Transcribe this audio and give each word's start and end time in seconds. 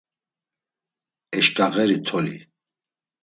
Eşǩağeri 1.37 1.97
toli. 2.05 2.35